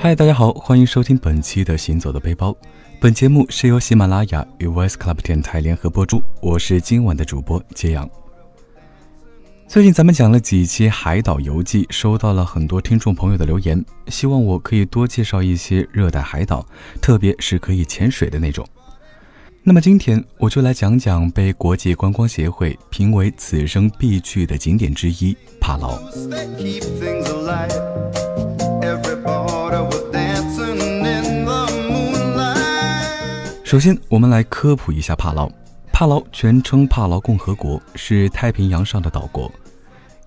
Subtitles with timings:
[0.00, 2.52] hi，大家好，欢迎收听本期的行走的背包。
[3.00, 6.20] 本节目是由喜马拉雅与 voice club 电台联合播出。
[6.40, 8.10] 我是今晚的主播揭阳。
[9.68, 16.66] 最近咱们讲了几期海岛游记，收到了很多听众朋友的留言，希望我可以多介绍一些热带海岛，
[17.00, 18.66] 特别是可以潜水的那种。
[19.64, 26.00] 那么今天我就来讲讲被国际观光协会评为此生必去的景点之一——帕劳。
[33.62, 35.48] 首先，我们来科普一下帕劳。
[35.92, 39.48] 帕劳全称帕劳共和国，是太平洋上的岛国。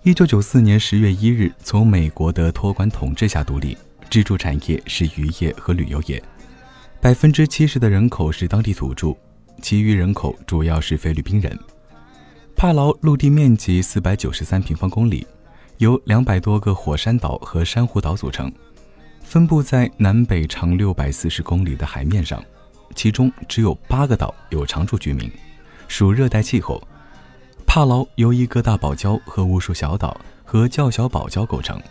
[0.03, 3.77] 一九九四年十月一日从美国的托管统治下独立，
[4.09, 6.23] 支柱产业是渔业和旅游业。
[7.01, 9.15] 百分之七十的人口是当地土著，
[9.65, 11.59] 其余人口主要是菲律宾人。
[12.55, 15.25] 帕劳陆地面积四百九十三平方公里，
[15.79, 18.53] 由两百多个火山岛和珊瑚岛组成，
[19.23, 22.39] 分布在南北长六百四十公里的海面上。
[22.93, 25.31] 其中只有八个岛有常住居民，
[25.87, 26.79] 属热带气候。
[27.65, 31.81] 帕劳由一个大堡礁和无数小岛和较小堡礁构成，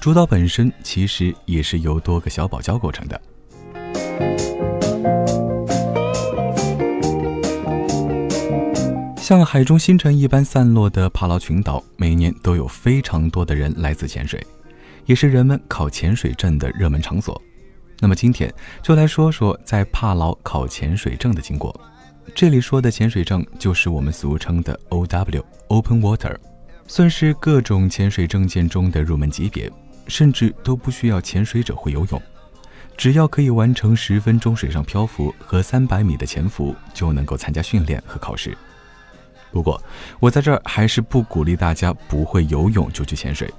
[0.00, 3.20] 主岛本身其实也是由多个小堡礁构成的。
[9.30, 14.44] 像海中星辰一般散落的帕劳群岛，每年都有非常多的人来此潜水，
[15.06, 17.40] 也是人们考潜水证的热门场所。
[18.00, 21.80] 那么今天就来说说在帕劳考潜水证的经过。
[22.34, 25.44] 这里说的潜水证就是我们俗称的 O.W.
[25.68, 26.36] Open Water，
[26.88, 29.70] 算是各种潜水证件中的入门级别，
[30.08, 32.20] 甚至都不需要潜水者会游泳，
[32.96, 38.58] 只要可以完成十分钟水上漂浮和三百米的潜伏，就能够参加训练和考试。
[39.50, 39.82] 不过
[40.18, 43.52] 我在这儿还是不鼓励大家不会游泳就去潜水。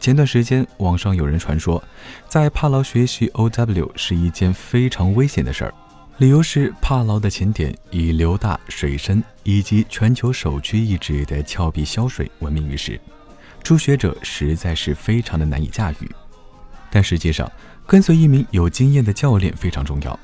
[0.00, 1.82] 前段时间，网上有人传说，
[2.26, 5.74] 在帕劳学习 O.W 是一件非常危险的事儿，
[6.16, 12.98] 理由是帕劳的潜点以流大、水深以及全球首屈一指的峭壁消水闻名于世，
[13.62, 16.10] 初学者实在是非常的难以驾驭。
[16.90, 17.50] 但实际上，
[17.86, 20.18] 跟随一名有经验的教练非常重要。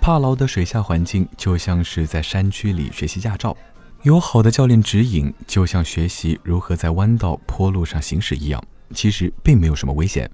[0.00, 3.56] 帕劳的水下环境就像是在山区里学习驾照，
[4.04, 8.62] 有好的教练指引，就像学习如何在弯道坡路上行驶一样。
[8.92, 10.30] 其实并没有什么危险，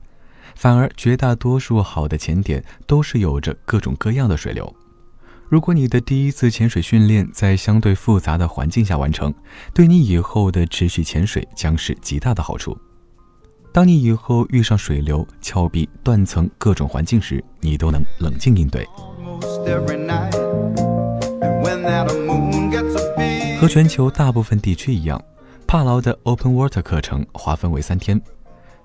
[0.57, 4.75] 反而绝大多数好的潜点都是有着各种各样的水流。
[5.49, 9.33] 如果你的第一次潜水训练在相对复杂的环境下完成，
[9.73, 12.77] 对你以后的持续潜水将是极大的好处。
[13.73, 18.85] 当你以后遇上水流、峭壁、断层各种环境时，你都能冷静应对。
[23.61, 25.23] 和全球大部分地区一样，
[25.67, 28.19] 帕劳的 Open Water 课程划分为三天。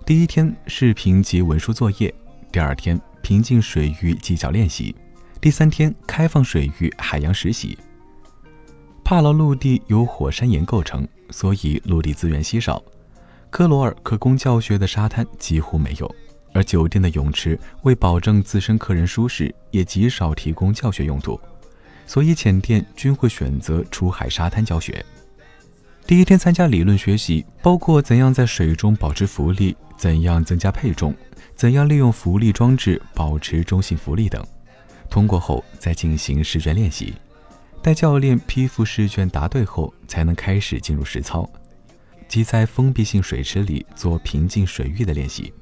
[0.06, 2.14] 第一天视频及文书作业，
[2.52, 4.94] 第二天平静水域技巧练习，
[5.40, 7.78] 第三天开放水域海洋实习。
[9.02, 12.84] 帕劳陆地由火山岩构成，所以陆地资源稀少。
[13.50, 16.16] 科罗尔可供教学的沙滩几乎没有，
[16.54, 21.40] 而酒店的泳池为保证自身客人舒适，也极少提供教学用途，
[22.06, 25.06] 所以浅店均会选择出海沙滩教学。
[26.08, 29.76] 第一天参加理论学习，包括怎样在水中保持浮力。
[29.98, 31.16] 怎样增加配重？
[31.56, 34.46] 怎样利用浮力装置保持中性浮力等？
[35.10, 37.14] 通过后再进行试卷练习，
[37.82, 41.50] 待教练批复试卷答对后，才能开始进入实操，
[42.28, 45.54] 即在封闭性水池里做平静水域的练习。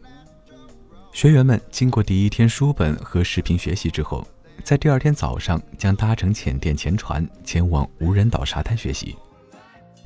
[1.12, 4.28] 学员们经过第一天书本和视频学习之后，
[4.64, 9.16] 在第二天早上将搭乘浅电潜船前往无人岛沙滩学习。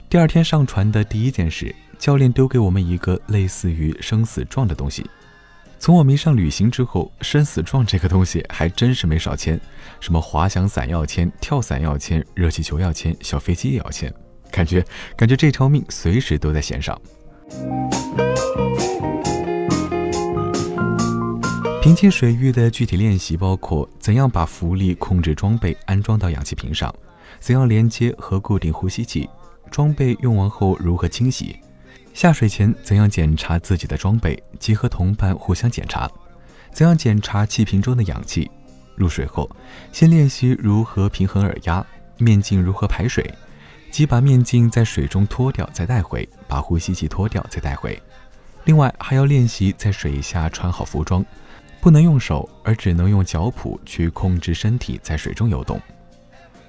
[0.09, 1.75] 第二天上船的第一件事。
[1.97, 5.03] 教练丢给我们一个类似于生死状的东西。
[5.79, 9.59] 从我迷上旅行之后，生死状这个东西还真是没少签，
[9.99, 14.13] 什么滑翔伞要签，跳伞要签，热气球要签，小飞机也要签，
[14.51, 14.85] 感觉
[15.15, 16.99] 感觉这条命随时都在弦上。
[21.87, 26.93] 平静水域的具体练习包括怎样把浮力控制装备安装到氧气瓶上，
[27.39, 29.29] 怎样连接和固定呼吸器，
[29.71, 31.55] 装备用完后如何清洗。
[32.13, 36.09] 下水前怎样检查自己的装备，及和同伴互相检查；
[36.73, 38.51] 怎样检查气瓶中的氧气？
[38.97, 39.49] 入水后，
[39.93, 41.85] 先练习如何平衡耳压，
[42.17, 43.33] 面镜如何排水，
[43.91, 47.97] 即把面镜在水中脱掉再带回，把呼吸器脱掉再带回。
[48.65, 51.25] 另外还要练习在水下穿好服装，
[51.87, 55.79] 不能用手，而只能用脚蹼去控制身体在水中游动，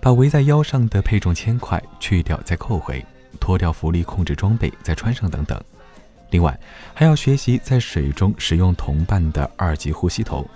[0.00, 3.04] 把围在腰上的配重铅块去掉再扣回。
[3.40, 5.60] 脱掉浮力控制装备，再穿上等等。
[6.30, 6.56] 另外，
[6.94, 10.48] 还要学习在水中使用同伴的二级呼吸头，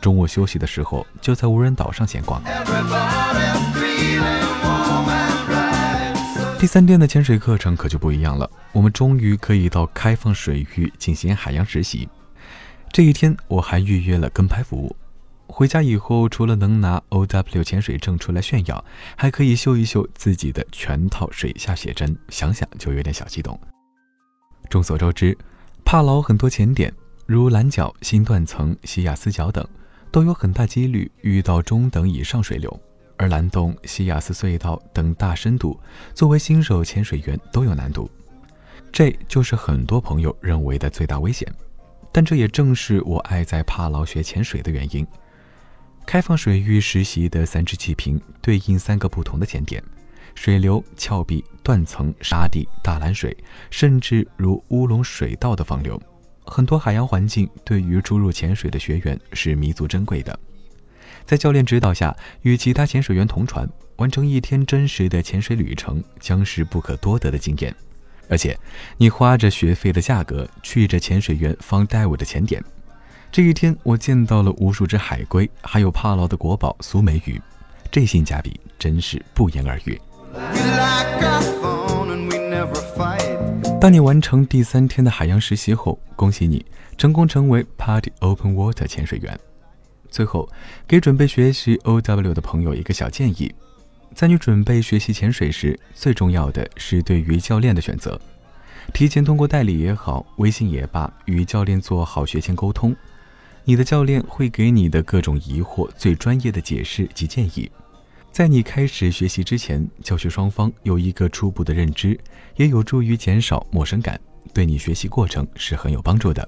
[0.00, 2.42] 中午休息的时候就在无人岛上闲逛。
[6.58, 12.08] 第三天的潜水课程可就不一样了，我们终于可以到开放水域进行海洋实习。
[12.92, 14.94] 这一天我还预约了跟拍服务。
[15.46, 18.84] 回家以后，除了能拿 OW 潜水证出来炫耀，
[19.16, 23.58] 还可以秀一秀自己的全套水下写真，想想就有点小激动。
[24.68, 25.36] 众所周知，
[25.84, 26.92] 帕劳很多潜点，
[27.26, 29.64] 如蓝角、新断层、西亚斯角等，
[30.10, 32.80] 都有很大几率遇到中等以上水流，
[33.16, 35.78] 而蓝洞、西亚斯隧道等大深度，
[36.12, 38.10] 作为新手潜水员都有难度，
[38.90, 41.46] 这就是很多朋友认为的最大危险。
[42.12, 45.06] 但这也正是我爱在帕劳学潜水的原因。
[46.06, 49.82] 开放水域实习的三只气瓶对应三个不同的潜点：
[50.34, 53.36] 水流、峭壁、断层、沙地、大蓝水，
[53.70, 56.00] 甚至如乌龙水道的放流。
[56.44, 60.36] 很多海洋环境对于初入潜水的学员是弥足珍贵的。
[61.24, 67.72] 在教练指导下，与其他潜水员同船，完成一天真实的潜水旅程，将是不可多得的经验。
[68.30, 68.56] 而且，
[68.96, 72.62] 你花着学费的价格去着潜水员方带我的潜点。
[73.32, 77.40] 这一天，我见到了无数只海龟，还有帕劳的国宝苏梅鱼，
[77.90, 80.00] 这性价比真是不言而喻。
[83.80, 86.64] 当你完成第三天的海洋实习后，恭喜你
[86.96, 89.38] 成功成为 Party Open Water 潜水员。
[90.08, 90.48] 最后，
[90.86, 93.52] 给准备学习 OW 的朋友一个小建议：
[94.14, 98.20] 在你准备学习潜水时，最重要的是对于教练的选择，
[98.92, 102.94] 提前通过代理也好，微信也罢，与教练做好学前沟通。
[103.64, 107.70] 你的教练会给你的各种疑惑最专业的解释及建议，
[108.32, 112.18] 在你开始学习之前，教学双方有一个初步的认知，
[112.56, 114.20] 也有助于减少陌生感，
[114.52, 116.46] 对你学习过程是很有帮助的。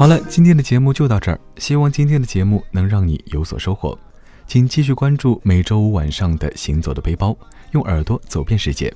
[0.00, 3.98] 好了，今天的节目就到这儿，希望今天的节目能让你有所收获，
[4.46, 7.32] 请继续关注每周五晚上的《行走的背包》，
[7.72, 8.90] 用耳朵走遍世界。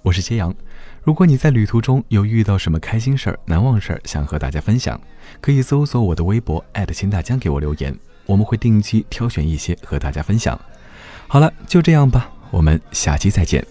[0.00, 0.54] 我是揭阳。
[1.02, 4.98] 如果你在旅途中有遇到什么开心事儿、难忘事儿，想和大家分享，
[5.42, 7.94] 可以搜索我的微博秦大江给我留言，
[8.24, 10.58] 我们会定期挑选一些和大家分享。
[11.28, 13.62] 好了，就这样吧，我们下期再见。